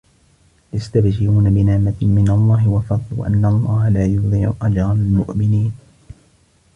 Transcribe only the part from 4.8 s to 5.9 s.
المؤمنين